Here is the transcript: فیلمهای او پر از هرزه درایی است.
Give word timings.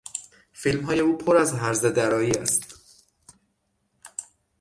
فیلمهای 0.53 0.99
او 0.99 1.17
پر 1.17 1.37
از 1.37 1.53
هرزه 1.53 1.91
درایی 1.91 2.31
است. 2.31 2.75